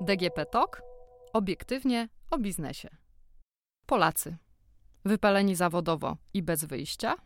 DGP 0.00 0.46
TOK 0.46 0.82
obiektywnie 1.32 2.08
o 2.30 2.38
biznesie. 2.38 2.88
Polacy 3.86 4.36
wypaleni 5.04 5.54
zawodowo 5.54 6.16
i 6.34 6.42
bez 6.42 6.64
wyjścia? 6.64 7.16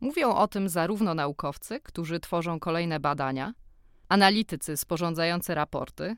Mówią 0.00 0.34
o 0.34 0.48
tym 0.48 0.68
zarówno 0.68 1.14
naukowcy, 1.14 1.80
którzy 1.80 2.20
tworzą 2.20 2.60
kolejne 2.60 3.00
badania, 3.00 3.54
analitycy 4.08 4.76
sporządzający 4.76 5.54
raporty, 5.54 6.16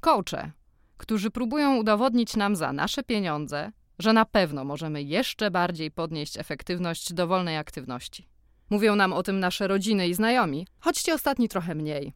coache, 0.00 0.52
którzy 0.96 1.30
próbują 1.30 1.76
udowodnić 1.76 2.36
nam 2.36 2.56
za 2.56 2.72
nasze 2.72 3.02
pieniądze, 3.02 3.72
że 3.98 4.12
na 4.12 4.24
pewno 4.24 4.64
możemy 4.64 5.02
jeszcze 5.02 5.50
bardziej 5.50 5.90
podnieść 5.90 6.38
efektywność 6.38 7.12
dowolnej 7.12 7.56
aktywności. 7.56 8.28
Mówią 8.70 8.96
nam 8.96 9.12
o 9.12 9.22
tym 9.22 9.40
nasze 9.40 9.68
rodziny 9.68 10.08
i 10.08 10.14
znajomi, 10.14 10.66
choćcie 10.80 11.14
ostatni 11.14 11.48
trochę 11.48 11.74
mniej. 11.74 12.12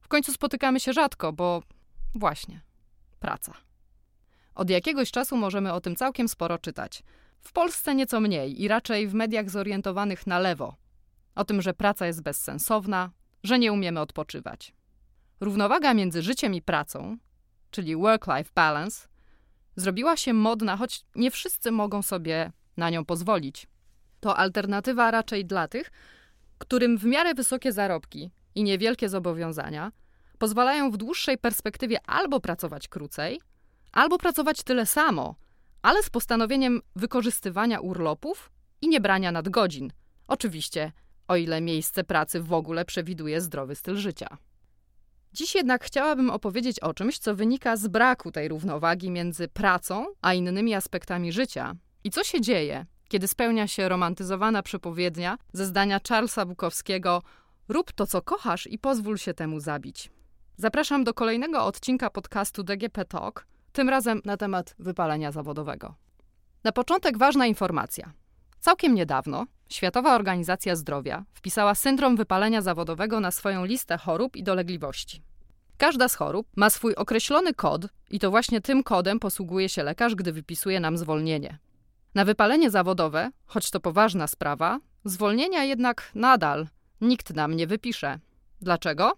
W 0.00 0.08
końcu 0.08 0.32
spotykamy 0.32 0.80
się 0.80 0.92
rzadko, 0.92 1.32
bo 1.32 1.62
właśnie 2.14 2.60
praca. 3.20 3.54
Od 4.54 4.70
jakiegoś 4.70 5.10
czasu 5.10 5.36
możemy 5.36 5.72
o 5.72 5.80
tym 5.80 5.96
całkiem 5.96 6.28
sporo 6.28 6.58
czytać. 6.58 7.02
W 7.40 7.52
Polsce 7.52 7.94
nieco 7.94 8.20
mniej 8.20 8.62
i 8.62 8.68
raczej 8.68 9.08
w 9.08 9.14
mediach 9.14 9.50
zorientowanych 9.50 10.26
na 10.26 10.38
lewo. 10.38 10.76
O 11.34 11.44
tym, 11.44 11.62
że 11.62 11.74
praca 11.74 12.06
jest 12.06 12.22
bezsensowna, 12.22 13.10
że 13.42 13.58
nie 13.58 13.72
umiemy 13.72 14.00
odpoczywać. 14.00 14.72
Równowaga 15.40 15.94
między 15.94 16.22
życiem 16.22 16.54
i 16.54 16.62
pracą, 16.62 17.16
czyli 17.70 17.96
work-life 17.96 18.50
balance, 18.54 19.08
zrobiła 19.76 20.16
się 20.16 20.32
modna, 20.32 20.76
choć 20.76 21.04
nie 21.14 21.30
wszyscy 21.30 21.70
mogą 21.70 22.02
sobie 22.02 22.52
na 22.76 22.90
nią 22.90 23.04
pozwolić. 23.04 23.66
To 24.20 24.36
alternatywa 24.36 25.10
raczej 25.10 25.44
dla 25.44 25.68
tych, 25.68 25.90
którym 26.58 26.98
w 26.98 27.04
miarę 27.04 27.34
wysokie 27.34 27.72
zarobki 27.72 28.30
i 28.54 28.62
niewielkie 28.64 29.08
zobowiązania 29.08 29.92
pozwalają 30.38 30.90
w 30.90 30.96
dłuższej 30.96 31.38
perspektywie 31.38 31.98
albo 32.06 32.40
pracować 32.40 32.88
krócej, 32.88 33.40
albo 33.92 34.18
pracować 34.18 34.62
tyle 34.62 34.86
samo, 34.86 35.34
ale 35.82 36.02
z 36.02 36.10
postanowieniem 36.10 36.80
wykorzystywania 36.96 37.80
urlopów 37.80 38.50
i 38.80 38.88
niebrania 38.88 39.32
nadgodzin. 39.32 39.92
Oczywiście, 40.28 40.92
o 41.28 41.36
ile 41.36 41.60
miejsce 41.60 42.04
pracy 42.04 42.40
w 42.40 42.52
ogóle 42.52 42.84
przewiduje 42.84 43.40
zdrowy 43.40 43.74
styl 43.74 43.96
życia. 43.96 44.38
Dziś 45.32 45.54
jednak 45.54 45.84
chciałabym 45.84 46.30
opowiedzieć 46.30 46.80
o 46.80 46.94
czymś, 46.94 47.18
co 47.18 47.34
wynika 47.34 47.76
z 47.76 47.88
braku 47.88 48.32
tej 48.32 48.48
równowagi 48.48 49.10
między 49.10 49.48
pracą 49.48 50.06
a 50.22 50.34
innymi 50.34 50.74
aspektami 50.74 51.32
życia. 51.32 51.74
I 52.04 52.10
co 52.10 52.24
się 52.24 52.40
dzieje, 52.40 52.86
kiedy 53.08 53.28
spełnia 53.28 53.66
się 53.66 53.88
romantyzowana 53.88 54.62
przepowiednia 54.62 55.38
ze 55.52 55.66
zdania 55.66 56.00
Charlesa 56.08 56.46
Bukowskiego: 56.46 57.22
Rób 57.68 57.92
to, 57.92 58.06
co 58.06 58.22
kochasz 58.22 58.66
i 58.66 58.78
pozwól 58.78 59.18
się 59.18 59.34
temu 59.34 59.60
zabić. 59.60 60.10
Zapraszam 60.56 61.04
do 61.04 61.14
kolejnego 61.14 61.64
odcinka 61.64 62.10
podcastu 62.10 62.62
DGP 62.62 63.04
Talk, 63.04 63.46
tym 63.72 63.88
razem 63.88 64.20
na 64.24 64.36
temat 64.36 64.74
wypalenia 64.78 65.32
zawodowego. 65.32 65.94
Na 66.64 66.72
początek 66.72 67.18
ważna 67.18 67.46
informacja. 67.46 68.12
Całkiem 68.60 68.94
niedawno 68.94 69.46
Światowa 69.72 70.14
Organizacja 70.14 70.76
Zdrowia 70.76 71.24
wpisała 71.32 71.74
syndrom 71.74 72.16
wypalenia 72.16 72.62
zawodowego 72.62 73.20
na 73.20 73.30
swoją 73.30 73.64
listę 73.64 73.98
chorób 73.98 74.36
i 74.36 74.42
dolegliwości. 74.42 75.22
Każda 75.78 76.08
z 76.08 76.14
chorób 76.14 76.46
ma 76.56 76.70
swój 76.70 76.94
określony 76.94 77.54
kod 77.54 77.86
i 78.10 78.18
to 78.18 78.30
właśnie 78.30 78.60
tym 78.60 78.82
kodem 78.82 79.18
posługuje 79.18 79.68
się 79.68 79.82
lekarz, 79.82 80.14
gdy 80.14 80.32
wypisuje 80.32 80.80
nam 80.80 80.96
zwolnienie. 80.96 81.58
Na 82.14 82.24
wypalenie 82.24 82.70
zawodowe, 82.70 83.30
choć 83.46 83.70
to 83.70 83.80
poważna 83.80 84.26
sprawa, 84.26 84.78
zwolnienia 85.04 85.64
jednak 85.64 86.10
nadal 86.14 86.66
nikt 87.00 87.34
nam 87.34 87.54
nie 87.54 87.66
wypisze. 87.66 88.18
Dlaczego? 88.60 89.12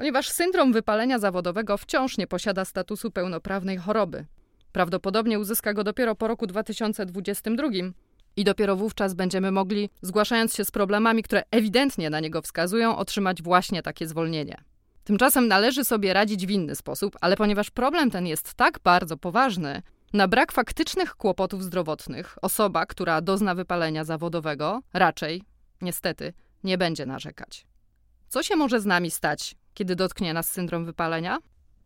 ponieważ 0.00 0.28
syndrom 0.28 0.72
wypalenia 0.72 1.18
zawodowego 1.18 1.76
wciąż 1.76 2.18
nie 2.18 2.26
posiada 2.26 2.64
statusu 2.64 3.10
pełnoprawnej 3.10 3.76
choroby. 3.76 4.26
Prawdopodobnie 4.72 5.38
uzyska 5.38 5.74
go 5.74 5.84
dopiero 5.84 6.14
po 6.14 6.28
roku 6.28 6.46
2022 6.46 7.68
i 8.40 8.44
dopiero 8.44 8.76
wówczas 8.76 9.14
będziemy 9.14 9.52
mogli, 9.52 9.90
zgłaszając 10.02 10.54
się 10.54 10.64
z 10.64 10.70
problemami, 10.70 11.22
które 11.22 11.42
ewidentnie 11.50 12.10
na 12.10 12.20
niego 12.20 12.42
wskazują, 12.42 12.96
otrzymać 12.96 13.42
właśnie 13.42 13.82
takie 13.82 14.08
zwolnienie. 14.08 14.56
Tymczasem 15.04 15.48
należy 15.48 15.84
sobie 15.84 16.12
radzić 16.12 16.46
w 16.46 16.50
inny 16.50 16.74
sposób, 16.74 17.16
ale 17.20 17.36
ponieważ 17.36 17.70
problem 17.70 18.10
ten 18.10 18.26
jest 18.26 18.54
tak 18.54 18.78
bardzo 18.84 19.16
poważny, 19.16 19.82
na 20.12 20.28
brak 20.28 20.52
faktycznych 20.52 21.14
kłopotów 21.14 21.64
zdrowotnych 21.64 22.38
osoba, 22.42 22.86
która 22.86 23.20
dozna 23.20 23.54
wypalenia 23.54 24.04
zawodowego, 24.04 24.80
raczej, 24.92 25.42
niestety, 25.82 26.32
nie 26.64 26.78
będzie 26.78 27.06
narzekać. 27.06 27.66
Co 28.28 28.42
się 28.42 28.56
może 28.56 28.80
z 28.80 28.86
nami 28.86 29.10
stać, 29.10 29.54
kiedy 29.74 29.96
dotknie 29.96 30.34
nas 30.34 30.48
syndrom 30.48 30.84
wypalenia? 30.84 31.38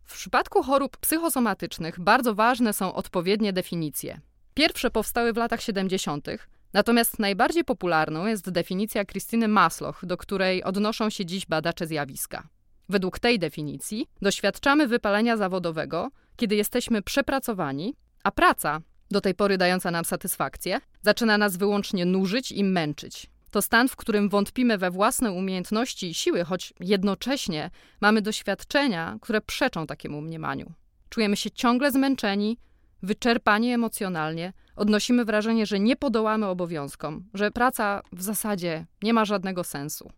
W 0.03 0.13
przypadku 0.13 0.63
chorób 0.63 0.97
psychosomatycznych 0.97 1.99
bardzo 1.99 2.35
ważne 2.35 2.73
są 2.73 2.93
odpowiednie 2.93 3.53
definicje. 3.53 4.19
Pierwsze 4.55 4.91
powstały 4.91 5.33
w 5.33 5.37
latach 5.37 5.61
70., 5.61 6.27
natomiast 6.73 7.19
najbardziej 7.19 7.63
popularną 7.63 8.25
jest 8.25 8.49
definicja 8.49 9.05
Krystyny 9.05 9.47
Masloch, 9.47 10.05
do 10.05 10.17
której 10.17 10.63
odnoszą 10.63 11.09
się 11.09 11.25
dziś 11.25 11.45
badacze 11.45 11.87
zjawiska. 11.87 12.47
Według 12.89 13.19
tej 13.19 13.39
definicji 13.39 14.07
doświadczamy 14.21 14.87
wypalenia 14.87 15.37
zawodowego, 15.37 16.11
kiedy 16.35 16.55
jesteśmy 16.55 17.01
przepracowani, 17.01 17.95
a 18.23 18.31
praca, 18.31 18.81
do 19.11 19.21
tej 19.21 19.35
pory 19.35 19.57
dająca 19.57 19.91
nam 19.91 20.05
satysfakcję, 20.05 20.79
zaczyna 21.01 21.37
nas 21.37 21.57
wyłącznie 21.57 22.05
nużyć 22.05 22.51
i 22.51 22.63
męczyć. 22.63 23.27
To 23.51 23.61
stan, 23.61 23.87
w 23.87 23.95
którym 23.95 24.29
wątpimy 24.29 24.77
we 24.77 24.91
własne 24.91 25.31
umiejętności 25.31 26.09
i 26.09 26.13
siły, 26.13 26.43
choć 26.43 26.73
jednocześnie 26.79 27.71
mamy 28.01 28.21
doświadczenia, 28.21 29.17
które 29.21 29.41
przeczą 29.41 29.87
takiemu 29.87 30.21
mniemaniu. 30.21 30.73
Czujemy 31.09 31.37
się 31.37 31.51
ciągle 31.51 31.91
zmęczeni, 31.91 32.57
wyczerpani 33.03 33.71
emocjonalnie, 33.71 34.53
odnosimy 34.75 35.25
wrażenie, 35.25 35.65
że 35.65 35.79
nie 35.79 35.95
podołamy 35.95 36.45
obowiązkom, 36.45 37.25
że 37.33 37.51
praca 37.51 38.01
w 38.11 38.21
zasadzie 38.21 38.85
nie 39.03 39.13
ma 39.13 39.25
żadnego 39.25 39.63
sensu. 39.63 40.11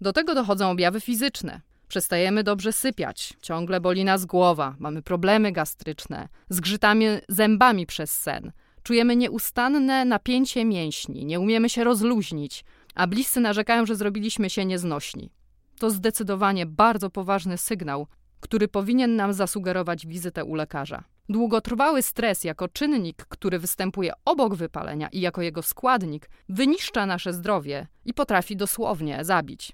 Do 0.00 0.12
tego 0.12 0.34
dochodzą 0.34 0.70
objawy 0.70 1.00
fizyczne. 1.00 1.60
Przestajemy 1.88 2.42
dobrze 2.42 2.72
sypiać, 2.72 3.34
ciągle 3.42 3.80
boli 3.80 4.04
nas 4.04 4.24
głowa, 4.24 4.76
mamy 4.78 5.02
problemy 5.02 5.52
gastryczne, 5.52 6.28
zgrzytamy 6.48 7.20
zębami 7.28 7.86
przez 7.86 8.12
sen, 8.12 8.52
czujemy 8.82 9.16
nieustanne 9.16 10.04
napięcie 10.04 10.64
mięśni, 10.64 11.24
nie 11.24 11.40
umiemy 11.40 11.68
się 11.68 11.84
rozluźnić, 11.84 12.64
a 12.94 13.06
bliscy 13.06 13.40
narzekają, 13.40 13.86
że 13.86 13.96
zrobiliśmy 13.96 14.50
się 14.50 14.64
nieznośni. 14.64 15.30
To 15.78 15.90
zdecydowanie 15.90 16.66
bardzo 16.66 17.10
poważny 17.10 17.58
sygnał, 17.58 18.06
który 18.40 18.68
powinien 18.68 19.16
nam 19.16 19.32
zasugerować 19.32 20.06
wizytę 20.06 20.44
u 20.44 20.54
lekarza. 20.54 21.04
Długotrwały 21.28 22.02
stres 22.02 22.44
jako 22.44 22.68
czynnik, 22.68 23.26
który 23.28 23.58
występuje 23.58 24.12
obok 24.24 24.54
wypalenia 24.54 25.08
i 25.08 25.20
jako 25.20 25.42
jego 25.42 25.62
składnik, 25.62 26.30
wyniszcza 26.48 27.06
nasze 27.06 27.32
zdrowie 27.32 27.86
i 28.04 28.14
potrafi 28.14 28.56
dosłownie 28.56 29.24
zabić. 29.24 29.72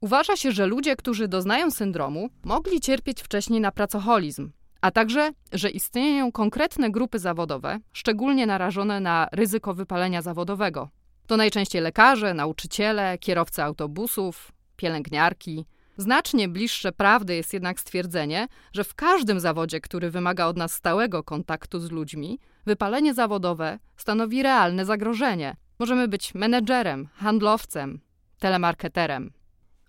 Uważa 0.00 0.36
się, 0.36 0.52
że 0.52 0.66
ludzie, 0.66 0.96
którzy 0.96 1.28
doznają 1.28 1.70
syndromu, 1.70 2.28
mogli 2.44 2.80
cierpieć 2.80 3.22
wcześniej 3.22 3.60
na 3.60 3.72
pracoholizm, 3.72 4.50
a 4.80 4.90
także, 4.90 5.32
że 5.52 5.70
istnieją 5.70 6.32
konkretne 6.32 6.90
grupy 6.90 7.18
zawodowe, 7.18 7.78
szczególnie 7.92 8.46
narażone 8.46 9.00
na 9.00 9.28
ryzyko 9.32 9.74
wypalenia 9.74 10.22
zawodowego, 10.22 10.88
to 11.26 11.36
najczęściej 11.36 11.82
lekarze, 11.82 12.34
nauczyciele, 12.34 13.18
kierowcy 13.18 13.62
autobusów, 13.62 14.52
pielęgniarki. 14.76 15.66
Znacznie 15.98 16.48
bliższe 16.48 16.92
prawdy 16.92 17.34
jest 17.34 17.52
jednak 17.52 17.80
stwierdzenie, 17.80 18.48
że 18.72 18.84
w 18.84 18.94
każdym 18.94 19.40
zawodzie, 19.40 19.80
który 19.80 20.10
wymaga 20.10 20.46
od 20.46 20.56
nas 20.56 20.74
stałego 20.74 21.22
kontaktu 21.22 21.80
z 21.80 21.90
ludźmi, 21.90 22.38
wypalenie 22.66 23.14
zawodowe 23.14 23.78
stanowi 23.96 24.42
realne 24.42 24.84
zagrożenie. 24.84 25.56
Możemy 25.78 26.08
być 26.08 26.34
menedżerem, 26.34 27.08
handlowcem, 27.14 28.00
telemarketerem. 28.38 29.32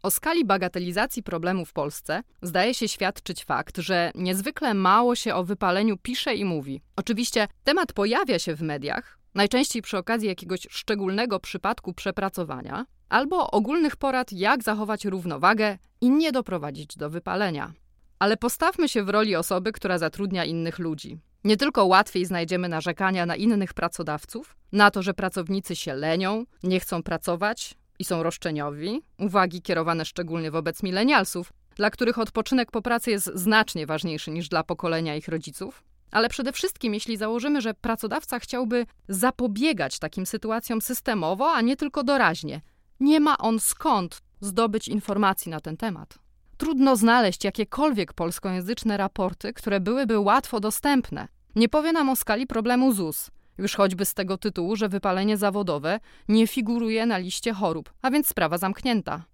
O 0.04 0.12
skali 0.12 0.46
bagatelizacji 0.46 1.24
problemu 1.24 1.66
w 1.66 1.74
Polsce 1.74 2.24
zdaje 2.42 2.74
się 2.74 2.88
świadczyć 2.88 3.44
fakt, 3.44 3.78
że 3.78 4.12
niezwykle 4.16 4.74
mało 4.74 5.16
się 5.16 5.36
o 5.36 5.44
wypaleniu 5.44 5.98
pisze 5.98 6.36
i 6.36 6.46
mówi. 6.46 6.82
Oczywiście 6.96 7.48
temat 7.64 7.94
pojawia 7.94 8.40
się 8.40 8.56
w 8.56 8.62
mediach, 8.62 9.20
najczęściej 9.36 9.82
przy 9.82 9.98
okazji 9.98 10.28
jakiegoś 10.28 10.68
szczególnego 10.70 11.40
przypadku 11.40 11.94
przepracowania, 11.94 12.86
albo 13.10 13.52
ogólnych 13.52 13.96
porad, 13.96 14.32
jak 14.32 14.64
zachować 14.64 15.06
równowagę 15.06 15.78
i 16.02 16.10
nie 16.10 16.32
doprowadzić 16.32 16.98
do 16.98 17.10
wypalenia. 17.10 17.74
Ale 18.20 18.38
postawmy 18.38 18.90
się 18.90 19.04
w 19.04 19.10
roli 19.10 19.36
osoby, 19.36 19.72
która 19.72 19.98
zatrudnia 19.98 20.46
innych 20.46 20.80
ludzi. 20.80 21.18
Nie 21.44 21.58
tylko 21.58 21.86
łatwiej 21.86 22.26
znajdziemy 22.26 22.70
narzekania 22.70 23.26
na 23.26 23.36
innych 23.36 23.74
pracodawców, 23.74 24.56
na 24.72 24.92
to, 24.92 25.02
że 25.02 25.14
pracownicy 25.14 25.76
się 25.76 25.94
lenią, 25.94 26.46
nie 26.64 26.80
chcą 26.80 27.04
pracować 27.04 27.76
i 28.00 28.06
są 28.06 28.24
roszczeniowi, 28.24 29.02
uwagi 29.20 29.62
kierowane 29.62 30.06
szczególnie 30.06 30.52
wobec 30.52 30.84
milenialsów, 30.84 31.54
dla 31.76 31.90
których 31.90 32.18
odpoczynek 32.20 32.72
po 32.72 32.82
pracy 32.82 33.12
jest 33.12 33.32
znacznie 33.36 33.86
ważniejszy 33.86 34.32
niż 34.32 34.50
dla 34.50 34.64
pokolenia 34.64 35.16
ich 35.16 35.28
rodziców, 35.28 35.84
Ale 36.12 36.30
przede 36.30 36.52
wszystkim, 36.52 36.94
jeśli 36.94 37.18
założymy, 37.18 37.62
że 37.62 37.74
pracodawca 37.74 38.40
chciałby 38.40 38.86
zapobiegać 39.10 40.00
takim 40.00 40.26
sytuacjom 40.26 40.82
systemowo, 40.82 41.52
a 41.52 41.62
nie 41.62 41.76
tylko 41.76 42.04
doraźnie, 42.04 42.62
nie 43.00 43.19
ma 43.19 43.38
on 43.38 43.60
skąd 43.60 44.22
zdobyć 44.42 44.88
informacji 44.88 45.51
na 45.51 45.60
ten 45.60 45.78
temat. 45.78 46.19
Trudno 46.57 46.96
znaleźć 46.96 47.44
jakiekolwiek 47.44 48.13
polskojęzyczne 48.13 48.98
raporty, 48.98 49.54
które 49.54 49.80
byłyby 49.80 50.19
łatwo 50.19 50.60
dostępne. 50.60 51.28
Nie 51.56 51.69
powie 51.69 51.92
nam 51.92 52.10
o 52.10 52.16
skali 52.16 52.48
problemu 52.48 52.94
ZUS, 52.94 53.31
już 53.57 53.75
choćby 53.75 54.06
z 54.06 54.13
tego 54.13 54.38
tytułu, 54.38 54.75
że 54.75 54.90
wypalenie 54.90 55.38
zawodowe 55.38 56.00
nie 56.28 56.48
figuruje 56.48 57.06
na 57.06 57.18
liście 57.18 57.54
chorób, 57.54 57.94
a 58.01 58.12
więc 58.12 58.28
sprawa 58.28 58.57
zamknięta. 58.57 59.25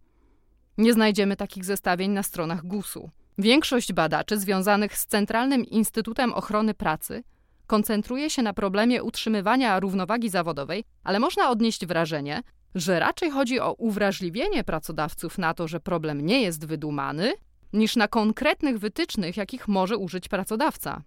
Nie 0.78 0.94
znajdziemy 0.94 1.36
takich 1.36 1.66
zestawień 1.66 2.12
na 2.12 2.24
stronach 2.24 2.66
GUS-u. 2.66 3.10
Większość 3.38 3.94
badaczy 3.94 4.40
związanych 4.40 4.98
z 4.98 5.06
Centralnym 5.06 5.66
Instytutem 5.66 6.34
Ochrony 6.34 6.74
Pracy 6.74 7.24
koncentruje 7.68 8.30
się 8.30 8.42
na 8.42 8.54
problemie 8.54 9.04
utrzymywania 9.04 9.80
równowagi 9.80 10.30
zawodowej, 10.30 10.84
ale 11.04 11.20
można 11.20 11.50
odnieść 11.50 11.86
wrażenie, 11.86 12.42
że 12.76 13.00
raczej 13.00 13.32
chodzi 13.32 13.60
o 13.60 13.74
uwrażliwienie 13.74 14.64
pracodawców 14.64 15.38
na 15.38 15.54
to, 15.54 15.68
że 15.68 15.80
problem 15.80 16.26
nie 16.26 16.42
jest 16.42 16.66
wydumany, 16.66 17.34
niż 17.74 17.96
na 17.96 18.08
konkretnych 18.08 18.80
wytycznych, 18.80 19.38
jakich 19.38 19.68
może 19.68 19.98
użyć 19.98 20.30
pracodawca. 20.30 21.02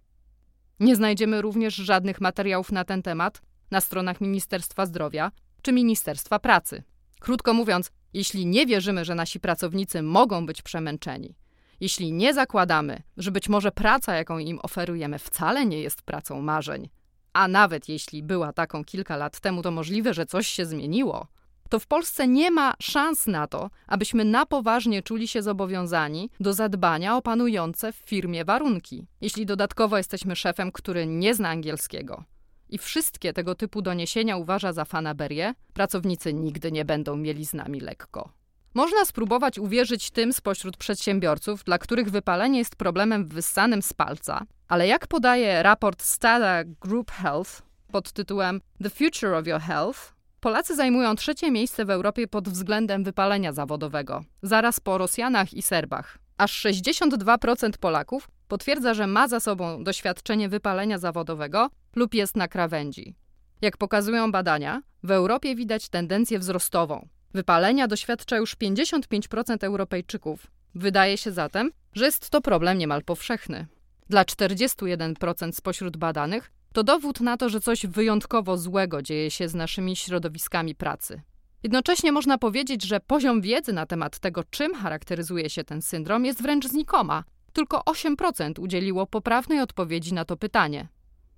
Nie 0.81 0.97
znajdziemy 0.97 1.43
również 1.43 1.75
żadnych 1.75 2.21
materiałów 2.21 2.73
na 2.73 2.85
ten 2.85 3.03
temat 3.03 3.43
na 3.71 3.81
stronach 3.81 4.21
Ministerstwa 4.21 4.87
Zdrowia 4.87 5.33
czy 5.63 5.73
Ministerstwa 5.73 6.39
Pracy. 6.39 6.83
Krótko 7.21 7.55
mówiąc, 7.55 7.91
jeśli 8.13 8.47
nie 8.47 8.67
wierzymy, 8.67 9.05
że 9.05 9.15
nasi 9.15 9.41
pracownicy 9.41 10.03
mogą 10.03 10.47
być 10.47 10.63
przemęczeni, 10.63 11.35
jeśli 11.81 12.13
nie 12.13 12.35
zakładamy, 12.35 13.03
że 13.17 13.31
być 13.31 13.49
może 13.49 13.73
praca, 13.73 14.15
jaką 14.15 14.39
im 14.39 14.59
oferujemy, 14.63 15.19
wcale 15.19 15.67
nie 15.67 15.81
jest 15.81 16.03
pracą 16.03 16.43
marzeń, 16.43 16.89
a 17.33 17.49
nawet 17.49 17.89
jeśli 17.89 18.23
była 18.23 18.53
taką 18.53 18.85
kilka 18.85 19.17
lat 19.17 19.41
temu, 19.41 19.63
to 19.63 19.71
możliwe, 19.71 20.15
że 20.15 20.27
coś 20.27 20.47
się 20.47 20.67
zmieniło, 20.67 21.27
to 21.69 21.79
w 21.79 21.87
Polsce 21.87 22.29
nie 22.29 22.51
ma 22.51 22.75
szans 22.83 23.27
na 23.27 23.47
to, 23.47 23.71
abyśmy 23.87 24.25
na 24.25 24.47
poważnie 24.47 25.03
czuli 25.03 25.29
się 25.29 25.43
zobowiązani 25.43 26.31
do 26.41 26.53
zadbania 26.53 27.17
o 27.17 27.23
panujące 27.23 27.93
w 27.93 27.97
firmie 27.97 28.45
warunki. 28.45 29.07
Jeśli 29.21 29.47
dodatkowo 29.47 29.97
jesteśmy 29.97 30.37
szefem, 30.37 30.73
który 30.73 31.07
nie 31.07 31.35
zna 31.35 31.49
angielskiego 31.49 32.25
i 32.69 32.79
wszystkie 32.79 33.33
tego 33.33 33.55
typu 33.55 33.83
doniesienia 33.83 34.37
uważa 34.37 34.73
za 34.73 34.85
fanaberię, 34.85 35.55
pracownicy 35.73 36.35
nigdy 36.35 36.73
nie 36.73 36.85
będą 36.85 37.17
mieli 37.17 37.47
z 37.47 37.55
nami 37.55 37.81
lekko. 37.81 38.33
Można 38.75 39.05
spróbować 39.05 39.59
uwierzyć 39.59 40.11
tym 40.11 40.33
spośród 40.33 40.77
przedsiębiorców, 40.77 41.65
dla 41.65 41.79
których 41.79 42.11
wypalenie 42.11 42.59
jest 42.59 42.77
problemem 42.77 43.29
wyssanym 43.29 43.83
z 43.83 43.93
palca, 43.93 44.43
ale 44.69 44.87
jak 44.87 45.07
podaje 45.07 45.63
raport 45.63 46.03
Stada 46.03 46.65
Group 46.65 47.11
Health 47.11 47.63
pod 47.93 48.13
tytułem 48.13 48.61
The 48.83 48.91
Future 48.91 49.35
of 49.35 49.47
Your 49.47 49.61
Health, 49.61 50.18
Polacy 50.41 50.77
zajmują 50.77 51.17
trzecie 51.17 51.51
miejsce 51.51 51.85
w 51.85 51.91
Europie 51.91 52.29
pod 52.29 52.49
względem 52.49 53.05
wypalenia 53.05 53.53
zawodowego, 53.53 54.25
zaraz 54.43 54.81
po 54.81 54.99
Rosjanach 54.99 55.55
i 55.55 55.63
Serbach. 55.63 56.19
Aż 56.37 56.65
62% 56.65 57.71
Polaków 57.81 58.29
potwierdza, 58.49 58.95
że 58.95 59.07
ma 59.07 59.29
za 59.29 59.41
sobą 59.41 59.85
doświadczenie 59.85 60.49
wypalenia 60.49 60.99
zawodowego 60.99 61.71
lub 61.97 62.15
jest 62.15 62.37
na 62.37 62.49
krawędzi. 62.49 63.15
Jak 63.61 63.77
pokazują 63.77 64.33
badania, 64.33 64.83
w 65.03 65.11
Europie 65.11 65.55
widać 65.55 65.89
tendencję 65.89 66.39
wzrostową. 66.39 67.09
Wypalenia 67.35 67.89
doświadcza 67.89 68.37
już 68.37 68.57
55% 68.57 69.65
Europejczyków. 69.65 70.47
Wydaje 70.75 71.19
się 71.19 71.33
zatem, 71.33 71.71
że 71.95 72.05
jest 72.05 72.31
to 72.31 72.41
problem 72.41 72.79
niemal 72.79 73.05
powszechny. 73.05 73.67
Dla 74.09 74.25
41% 74.25 75.53
spośród 75.53 75.97
badanych 75.97 76.51
to 76.73 76.83
dowód 76.85 77.21
na 77.21 77.37
to, 77.37 77.49
że 77.49 77.61
coś 77.61 77.87
wyjątkowo 77.87 78.57
złego 78.57 79.03
dzieje 79.03 79.31
się 79.31 79.49
z 79.49 79.55
naszymi 79.55 79.97
środowiskami 79.97 80.75
pracy. 80.75 81.23
Jednocześnie 81.63 82.13
można 82.13 82.39
powiedzieć, 82.39 82.85
że 82.85 83.01
poziom 83.01 83.41
wiedzy 83.41 83.73
na 83.73 83.87
temat 83.87 84.19
tego, 84.19 84.45
czym 84.45 84.75
charakteryzuje 84.75 85.51
się 85.51 85.65
ten 85.65 85.83
syndrom, 85.83 86.25
jest 86.25 86.43
wręcz 86.43 86.67
znikoma. 86.67 87.25
Tylko 87.53 87.81
8% 87.81 88.61
udzieliło 88.61 89.07
poprawnej 89.07 89.61
odpowiedzi 89.61 90.15
na 90.15 90.25
to 90.25 90.37
pytanie. 90.37 90.89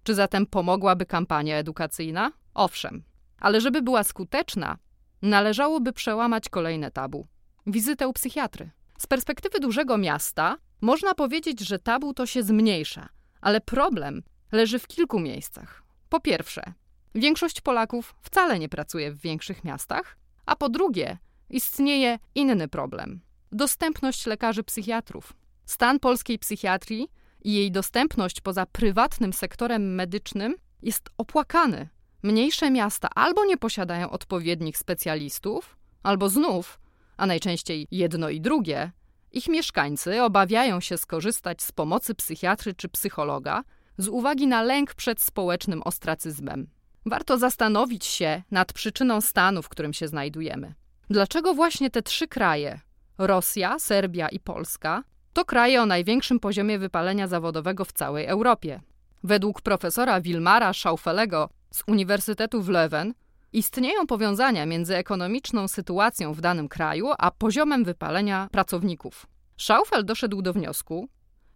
Czy 0.03 0.15
zatem 0.15 0.47
pomogłaby 0.47 1.07
kampania 1.07 1.57
edukacyjna? 1.57 2.33
Owszem. 2.55 3.03
Ale 3.39 3.61
żeby 3.61 3.83
była 3.83 4.05
skuteczna, 4.05 4.79
należałoby 5.23 5.93
przełamać 5.93 6.49
kolejne 6.49 6.91
tabu 6.91 7.27
wizytę 7.67 8.09
u 8.09 8.13
psychiatry. 8.13 8.71
Z 8.99 9.07
perspektywy 9.07 9.61
dużego 9.61 9.99
miasta 9.99 10.57
można 10.81 11.15
powiedzieć, 11.15 11.61
że 11.61 11.79
tabu 11.79 12.15
to 12.15 12.27
się 12.27 12.43
zmniejsza, 12.43 13.09
ale 13.41 13.61
problem 13.61 14.23
leży 14.53 14.79
w 14.79 14.87
kilku 14.87 15.21
miejscach. 15.21 15.83
Po 16.09 16.21
pierwsze, 16.21 16.73
większość 17.15 17.61
Polaków 17.61 18.15
wcale 18.23 18.59
nie 18.59 18.69
pracuje 18.69 19.13
w 19.13 19.21
większych 19.21 19.65
miastach, 19.65 20.17
a 20.47 20.57
po 20.57 20.69
drugie, 20.69 21.19
istnieje 21.51 22.19
inny 22.35 22.69
problem 22.69 23.21
dostępność 23.53 24.27
lekarzy 24.27 24.65
psychiatrów. 24.65 25.33
Stan 25.67 26.01
polskiej 26.01 26.39
psychiatrii 26.39 27.09
i 27.43 27.53
jej 27.55 27.73
dostępność 27.73 28.41
poza 28.41 28.67
prywatnym 28.67 29.33
sektorem 29.33 29.95
medycznym 29.95 30.55
jest 30.83 31.11
opłakany. 31.19 31.89
Mniejsze 32.23 32.71
miasta 32.71 33.09
albo 33.15 33.45
nie 33.45 33.57
posiadają 33.57 34.11
odpowiednich 34.11 34.79
specjalistów, 34.79 35.77
albo 36.03 36.29
znów, 36.29 36.81
a 37.17 37.27
najczęściej 37.27 37.87
jedno 37.91 38.29
i 38.29 38.41
drugie, 38.41 38.93
ich 39.33 39.49
mieszkańcy 39.49 40.23
obawiają 40.23 40.81
się 40.81 40.99
skorzystać 40.99 41.63
z 41.63 41.73
pomocy 41.73 42.15
psychiatry 42.15 42.75
czy 42.75 42.89
psychologa, 42.89 43.65
z 44.01 44.09
uwagi 44.09 44.47
na 44.47 44.63
lęk 44.63 44.95
przed 44.95 45.21
społecznym 45.21 45.83
ostracyzmem. 45.83 46.67
Warto 47.07 47.39
zastanowić 47.39 48.05
się 48.05 48.43
nad 48.51 48.73
przyczyną 48.73 49.21
stanu, 49.21 49.63
w 49.63 49.69
którym 49.69 49.93
się 49.93 50.09
znajdujemy. 50.09 50.75
Dlaczego 51.11 51.55
właśnie 51.55 51.91
te 51.91 52.03
trzy 52.03 52.29
kraje 52.29 52.81
Rosja, 53.19 53.79
Serbia 53.79 54.29
i 54.29 54.41
Polska 54.41 55.03
to 55.33 55.45
kraje 55.45 55.83
o 55.83 55.87
największym 55.87 56.41
poziomie 56.41 56.79
wypalenia 56.79 57.29
zawodowego 57.29 57.85
w 57.85 57.93
całej 57.93 58.27
Europie? 58.27 58.81
Według 59.23 59.63
profesora 59.63 60.21
Wilmara 60.21 60.73
Schaufelego 60.73 61.49
z 61.71 61.83
Uniwersytetu 61.87 62.63
w 62.63 62.69
Leuven 62.69 63.15
istnieją 63.53 64.07
powiązania 64.07 64.67
między 64.67 64.97
ekonomiczną 64.97 65.69
sytuacją 65.69 66.33
w 66.33 66.41
danym 66.41 66.69
kraju 66.69 67.09
a 67.19 67.31
poziomem 67.31 67.85
wypalenia 67.85 68.49
pracowników. 68.53 69.27
Schaufel 69.57 70.05
doszedł 70.05 70.43
do 70.43 70.53
wniosku, 70.53 71.09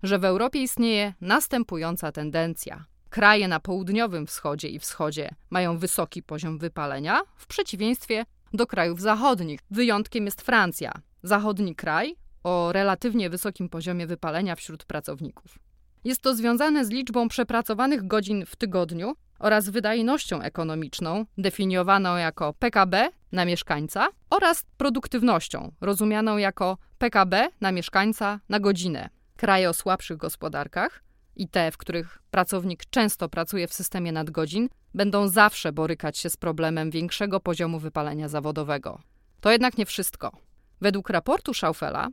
że 0.05 0.19
w 0.19 0.25
Europie 0.25 0.63
istnieje 0.63 1.15
następująca 1.21 2.13
tendencja. 2.13 2.85
Kraje 3.11 3.49
na 3.49 3.61
południowym 3.61 4.27
wschodzie 4.27 4.69
i 4.69 4.79
wschodzie 4.79 5.31
mają 5.51 5.79
wysoki 5.79 6.23
poziom 6.23 6.59
wypalenia, 6.59 7.21
w 7.37 7.47
przeciwieństwie 7.47 8.25
do 8.53 8.67
krajów 8.67 9.01
zachodnich. 9.01 9.61
Wyjątkiem 9.71 10.25
jest 10.25 10.43
Francja, 10.43 10.93
zachodni 11.23 11.75
kraj 11.75 12.17
o 12.43 12.73
relatywnie 12.73 13.31
wysokim 13.31 13.69
poziomie 13.69 14.07
wypalenia 14.07 14.57
wśród 14.57 14.85
pracowników. 14.85 15.59
Jest 16.05 16.23
to 16.23 16.35
związane 16.35 16.85
z 16.85 16.91
liczbą 16.91 17.29
przepracowanych 17.29 18.07
godzin 18.07 18.47
w 18.47 18.57
tygodniu 18.57 19.15
oraz 19.39 19.69
wydajnością 19.69 20.41
ekonomiczną, 20.41 21.25
definiowaną 21.39 22.17
jako 22.17 22.53
PKB 22.53 23.09
na 23.33 23.45
mieszkańca, 23.45 24.09
oraz 24.31 24.65
produktywnością, 24.77 25.73
rozumianą 25.81 26.37
jako 26.37 26.79
PKB 26.99 27.49
na 27.61 27.73
mieszkańca 27.73 28.41
na 28.49 28.61
godzinę. 28.61 29.09
Kraje 29.45 29.71
o 29.71 29.75
słabszych 29.75 30.17
gospodarkach 30.17 31.05
i 31.37 31.49
te, 31.49 31.73
w 31.73 31.77
których 31.77 32.19
pracownik 32.31 32.85
często 32.91 33.29
pracuje 33.29 33.69
w 33.69 33.75
systemie 33.75 34.13
nadgodzin, 34.13 34.69
będą 34.95 35.29
zawsze 35.29 35.73
borykać 35.73 36.19
się 36.19 36.31
z 36.31 36.37
problemem 36.37 36.91
większego 36.91 37.41
poziomu 37.41 37.79
wypalenia 37.79 38.29
zawodowego. 38.29 39.01
To 39.41 39.51
jednak 39.51 39.79
nie 39.79 39.87
wszystko. 39.87 40.33
Według 40.81 41.11
raportu 41.11 41.55
Schaufela 41.55 42.09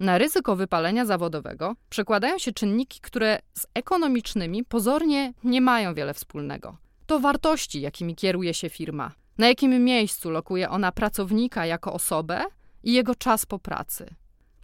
na 0.00 0.18
ryzyko 0.18 0.56
wypalenia 0.56 1.04
zawodowego 1.04 1.74
przekładają 1.90 2.38
się 2.38 2.52
czynniki, 2.52 3.00
które 3.00 3.38
z 3.54 3.66
ekonomicznymi 3.74 4.64
pozornie 4.64 5.32
nie 5.44 5.60
mają 5.60 5.94
wiele 5.94 6.14
wspólnego. 6.14 6.76
To 7.06 7.20
wartości, 7.20 7.80
jakimi 7.80 8.16
kieruje 8.16 8.54
się 8.54 8.70
firma, 8.70 9.12
na 9.38 9.48
jakim 9.48 9.84
miejscu 9.84 10.30
lokuje 10.30 10.70
ona 10.70 10.92
pracownika 10.92 11.66
jako 11.66 11.92
osobę 11.92 12.44
i 12.82 12.92
jego 12.92 13.14
czas 13.14 13.46
po 13.46 13.58
pracy. 13.58 14.14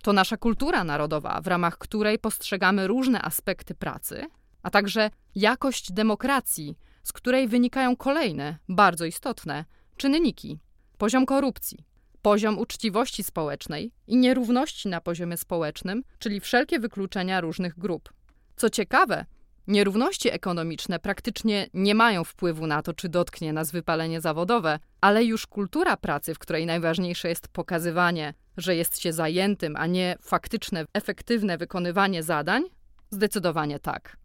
To 0.02 0.12
nasza 0.12 0.36
kultura 0.36 0.84
narodowa, 0.84 1.40
w 1.40 1.46
ramach 1.46 1.78
której 1.78 2.18
postrzegamy 2.18 2.86
różne 2.86 3.22
aspekty 3.22 3.74
pracy, 3.74 4.26
a 4.62 4.70
także 4.70 5.10
jakość 5.34 5.92
demokracji, 5.92 6.78
z 7.02 7.12
której 7.12 7.48
wynikają 7.48 7.96
kolejne, 7.96 8.58
bardzo 8.68 9.04
istotne 9.04 9.64
czynniki: 9.96 10.58
poziom 10.98 11.26
korupcji, 11.26 11.84
poziom 12.22 12.58
uczciwości 12.58 13.24
społecznej 13.24 13.92
i 14.06 14.16
nierówności 14.16 14.88
na 14.88 15.00
poziomie 15.00 15.36
społecznym, 15.36 16.02
czyli 16.18 16.40
wszelkie 16.40 16.80
wykluczenia 16.80 17.40
różnych 17.40 17.78
grup. 17.78 18.12
Co 18.56 18.70
ciekawe, 18.70 19.24
nierówności 19.70 20.30
ekonomiczne 20.32 20.98
praktycznie 20.98 21.66
nie 21.74 21.94
mają 21.94 22.24
wpływu 22.24 22.66
na 22.66 22.82
to, 22.82 22.92
czy 22.92 23.08
dotknie 23.08 23.52
nas 23.52 23.70
wypalenie 23.70 24.20
zawodowe, 24.20 24.78
ale 25.00 25.24
już 25.24 25.46
kultura 25.46 25.96
pracy, 25.96 26.34
w 26.34 26.38
której 26.38 26.66
najważniejsze 26.66 27.28
jest 27.28 27.48
pokazywanie, 27.48 28.34
że 28.56 28.76
jest 28.76 28.98
się 29.00 29.12
zajętym, 29.12 29.76
a 29.76 29.86
nie 29.86 30.16
faktyczne, 30.22 30.84
efektywne 30.94 31.58
wykonywanie 31.58 32.22
zadań, 32.22 32.62
zdecydowanie 33.10 33.78
tak. 33.78 34.16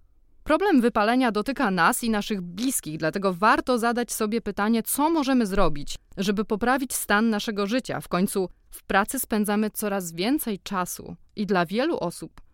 Problem 0.43 0.81
wypalenia 0.81 1.31
dotyka 1.31 1.71
nas 1.71 2.03
i 2.03 2.09
naszych 2.09 2.41
bliskich, 2.41 2.97
dlatego 2.97 3.33
warto 3.33 3.77
zadać 3.77 4.13
sobie 4.13 4.41
pytanie, 4.41 4.83
co 4.83 5.09
możemy 5.09 5.45
zrobić, 5.45 5.95
żeby 6.17 6.45
poprawić 6.45 6.93
stan 6.93 7.29
naszego 7.29 7.67
życia. 7.67 8.01
W 8.01 8.07
końcu 8.07 8.49
w 8.69 8.83
pracy 8.83 9.19
spędzamy 9.19 9.69
coraz 9.69 10.11
więcej 10.11 10.59
czasu 10.59 11.15
i 11.35 11.45
dla 11.45 11.65
wielu 11.65 11.97
osób 11.97 12.44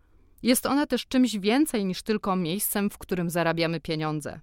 jest 0.42 0.66
ona 0.66 0.86
też 0.86 1.06
czymś 1.06 1.38
więcej 1.38 1.84
niż 1.84 2.02
tylko 2.02 2.36
miejscem, 2.36 2.90
w 2.90 2.98
którym 2.98 3.30
zarabiamy 3.30 3.80
pieniądze. 3.80 4.40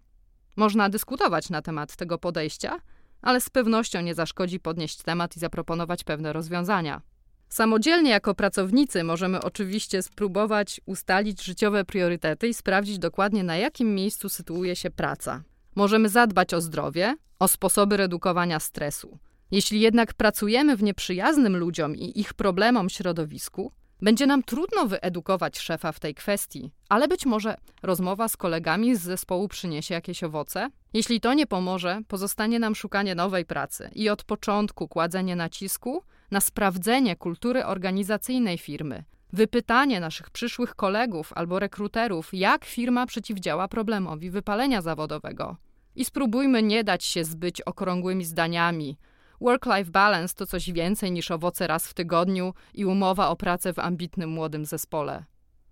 Można 0.56 0.90
dyskutować 0.90 1.50
na 1.50 1.62
temat 1.62 1.96
tego 1.96 2.18
podejścia, 2.18 2.80
ale 3.22 3.42
z 3.42 3.50
pewnością 3.50 4.02
nie 4.02 4.16
zaszkodzi 4.16 4.60
podnieść 4.60 4.98
temat 5.02 5.38
i 5.38 5.40
zaproponować 5.40 6.04
pewne 6.04 6.34
rozwiązania. 6.34 7.02
Samodzielnie 7.50 8.12
jako 8.12 8.36
pracownicy 8.36 9.04
możemy 9.04 9.42
oczywiście 9.42 10.02
spróbować 10.02 10.82
ustalić 10.86 11.44
życiowe 11.44 11.86
priorytety 11.86 12.48
i 12.48 12.54
sprawdzić 12.54 13.00
dokładnie 13.00 13.44
na 13.44 13.58
jakim 13.58 13.96
miejscu 13.96 14.30
sytuuje 14.30 14.76
się 14.76 14.90
praca. 14.90 15.44
Możemy 15.76 16.10
zadbać 16.10 16.54
o 16.54 16.62
zdrowie, 16.62 17.16
o 17.40 17.48
sposoby 17.48 17.98
redukowania 17.98 18.60
stresu. 18.60 19.20
Jeśli 19.52 19.80
jednak 19.82 20.14
pracujemy 20.14 20.78
w 20.78 20.84
nieprzyjaznym 20.84 21.58
ludziom 21.58 21.96
i 21.96 22.20
ich 22.20 22.34
problemom 22.34 22.90
środowisku, 22.90 23.72
będzie 24.02 24.28
nam 24.28 24.44
trudno 24.44 24.88
wyedukować 24.88 25.60
szefa 25.60 25.92
w 25.92 26.00
tej 26.00 26.16
kwestii, 26.16 26.72
ale 26.90 27.08
być 27.08 27.26
może 27.26 27.58
rozmowa 27.84 28.28
z 28.28 28.38
kolegami 28.38 28.96
z 28.96 29.02
zespołu 29.02 29.48
przyniesie 29.48 29.94
jakieś 29.94 30.24
owoce. 30.24 30.70
Jeśli 30.94 31.22
to 31.22 31.34
nie 31.34 31.48
pomoże, 31.48 32.02
pozostanie 32.08 32.60
nam 32.60 32.76
szukanie 32.76 33.16
nowej 33.16 33.46
pracy 33.46 33.90
i 33.96 34.10
od 34.10 34.24
początku 34.24 34.88
kładzenie 34.88 35.36
nacisku 35.36 36.04
na 36.32 36.42
sprawdzenie 36.42 37.16
kultury 37.16 37.66
organizacyjnej 37.66 38.58
firmy, 38.58 39.04
wypytanie 39.34 40.00
naszych 40.00 40.30
przyszłych 40.30 40.76
kolegów 40.76 41.34
albo 41.36 41.60
rekruterów, 41.60 42.30
jak 42.34 42.66
firma 42.66 43.06
przeciwdziała 43.06 43.68
problemowi 43.68 44.30
wypalenia 44.30 44.82
zawodowego. 44.82 45.58
I 45.96 46.06
spróbujmy 46.06 46.64
nie 46.64 46.84
dać 46.84 47.04
się 47.04 47.24
zbyć 47.24 47.62
okrągłymi 47.62 48.26
zdaniami, 48.26 48.98
Work-life 49.42 49.92
balance 49.92 50.36
to 50.36 50.46
coś 50.46 50.72
więcej 50.72 51.12
niż 51.12 51.32
owoce 51.32 51.68
raz 51.68 51.88
w 51.88 51.94
tygodniu 51.94 52.54
i 52.74 52.86
umowa 52.86 53.30
o 53.30 53.36
pracę 53.36 53.74
w 53.74 53.80
ambitnym 53.80 54.30
młodym 54.30 54.66
zespole. 54.66 55.26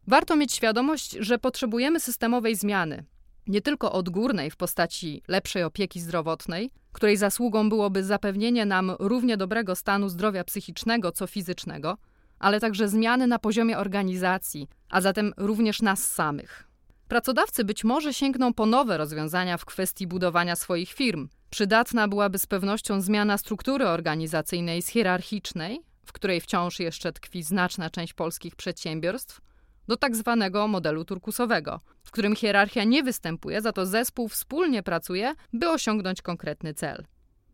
Warto 0.08 0.36
mieć 0.36 0.54
świadomość, 0.54 1.12
że 1.20 1.38
potrzebujemy 1.38 2.00
systemowej 2.00 2.56
zmiany. 2.56 3.06
Nie 3.48 3.62
tylko 3.62 3.92
odgórnej 3.92 4.52
w 4.52 4.56
postaci 4.56 5.22
lepszej 5.28 5.64
opieki 5.64 6.00
zdrowotnej, 6.00 6.72
której 6.92 7.18
zasługą 7.18 7.70
byłoby 7.70 8.04
zapewnienie 8.04 8.66
nam 8.66 8.92
równie 9.00 9.38
dobrego 9.38 9.76
stanu 9.76 10.10
zdrowia 10.10 10.44
psychicznego 10.44 11.12
co 11.12 11.28
fizycznego, 11.28 11.98
ale 12.40 12.60
także 12.60 12.90
zmiany 12.90 13.28
na 13.28 13.40
poziomie 13.40 13.78
organizacji, 13.78 14.68
a 14.90 15.02
zatem 15.02 15.34
również 15.38 15.82
nas 15.82 16.08
samych. 16.08 16.68
Pracodawcy 17.08 17.64
być 17.64 17.84
może 17.84 18.14
sięgną 18.14 18.54
po 18.54 18.66
nowe 18.66 18.98
rozwiązania 18.98 19.58
w 19.58 19.66
kwestii 19.66 20.08
budowania 20.08 20.56
swoich 20.56 20.92
firm, 20.92 21.28
Przydatna 21.50 22.08
byłaby 22.08 22.38
z 22.38 22.46
pewnością 22.46 23.02
zmiana 23.02 23.38
struktury 23.38 23.88
organizacyjnej 23.88 24.82
z 24.82 24.88
hierarchicznej, 24.88 25.82
w 26.06 26.12
której 26.12 26.42
wciąż 26.42 26.80
jeszcze 26.80 27.14
tkwi 27.14 27.44
znaczna 27.44 27.90
część 27.90 28.14
polskich 28.14 28.56
przedsiębiorstw, 28.56 29.42
do 29.88 29.98
tak 29.98 30.16
zwanego 30.16 30.68
modelu 30.68 31.06
turkusowego, 31.06 31.80
w 32.04 32.12
którym 32.12 32.36
hierarchia 32.36 32.84
nie 32.84 33.04
występuje, 33.04 33.62
za 33.62 33.72
to 33.72 33.86
zespół 33.86 34.28
wspólnie 34.28 34.84
pracuje, 34.84 35.34
by 35.54 35.70
osiągnąć 35.70 36.22
konkretny 36.22 36.74
cel. 36.74 37.06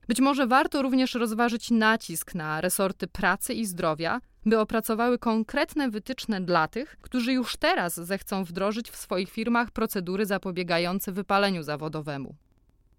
Być 0.08 0.20
może 0.20 0.48
warto 0.48 0.82
również 0.82 1.14
rozważyć 1.14 1.72
nacisk 1.72 2.36
na 2.36 2.62
resorty 2.62 3.08
pracy 3.08 3.54
i 3.54 3.66
zdrowia, 3.66 4.22
by 4.46 4.60
opracowały 4.60 5.20
konkretne 5.20 5.90
wytyczne 5.90 6.42
dla 6.42 6.68
tych, 6.68 6.98
którzy 7.02 7.34
już 7.34 7.58
teraz 7.58 7.96
zechcą 7.96 8.44
wdrożyć 8.44 8.92
w 8.92 8.96
swoich 8.96 9.30
firmach 9.30 9.72
procedury 9.72 10.26
zapobiegające 10.26 11.12
wypaleniu 11.12 11.64
zawodowemu. 11.64 12.36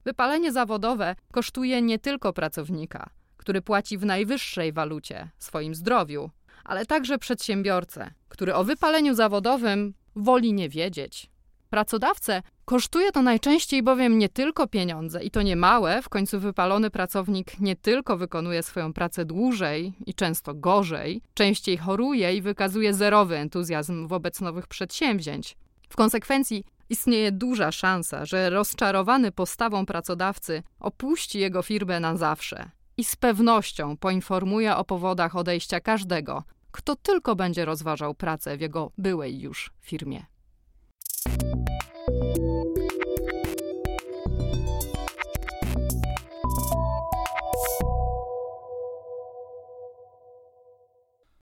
Wypalenie 0.05 0.53
zawodowe 0.53 1.17
kosztuje 1.33 1.83
nie 1.83 1.99
tylko 1.99 2.33
pracownika, 2.33 3.11
który 3.37 3.63
płaci 3.63 3.99
w 3.99 4.05
najwyższej 4.05 4.73
walucie 4.73 5.31
swoim 5.39 5.75
zdrowiu, 5.75 6.31
ale 6.65 6.87
także 6.87 7.19
przedsiębiorcę, 7.19 8.11
który 8.29 8.55
o 8.55 8.65
wypaleniu 8.65 9.15
zawodowym 9.15 9.95
woli 10.17 10.53
nie 10.53 10.69
wiedzieć. 10.69 11.31
Pracodawcę 11.71 12.43
kosztuje 12.65 13.13
to 13.13 13.23
najczęściej 13.23 13.83
bowiem 13.83 14.19
nie 14.19 14.29
tylko 14.29 14.67
pieniądze 14.67 15.25
i 15.25 15.31
to 15.31 15.43
nie 15.43 15.57
małe, 15.57 16.03
w 16.03 16.09
końcu 16.09 16.41
wypalony 16.41 16.91
pracownik 16.91 17.61
nie 17.61 17.77
tylko 17.77 18.17
wykonuje 18.17 18.63
swoją 18.63 18.93
pracę 18.93 19.25
dłużej 19.25 19.93
i 20.07 20.15
często 20.15 20.55
gorzej, 20.55 21.23
częściej 21.35 21.77
choruje 21.77 22.37
i 22.37 22.43
wykazuje 22.43 22.95
zerowy 22.95 23.37
entuzjazm 23.37 24.07
wobec 24.07 24.41
nowych 24.41 24.67
przedsięwzięć. 24.67 25.57
W 25.89 25.97
konsekwencji 25.97 26.65
Istnieje 26.89 27.33
duża 27.33 27.73
szansa, 27.73 28.25
że 28.25 28.51
rozczarowany 28.51 29.33
postawą 29.33 29.87
pracodawcy 29.87 30.63
opuści 30.81 31.39
jego 31.39 31.63
firmę 31.63 32.01
na 32.01 32.17
zawsze 32.17 32.71
i 32.97 33.05
z 33.05 33.17
pewnością 33.17 33.97
poinformuje 33.97 34.77
o 34.77 34.85
powodach 34.85 35.37
odejścia 35.37 35.81
każdego, 35.81 36.45
kto 36.71 36.97
tylko 36.97 37.37
będzie 37.37 37.65
rozważał 37.65 38.15
pracę 38.15 38.57
w 38.57 38.61
jego 38.61 38.93
byłej 38.99 39.41
już 39.41 39.73
firmie. 39.81 40.27